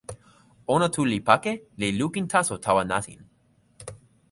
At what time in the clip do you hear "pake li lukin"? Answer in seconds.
1.29-2.25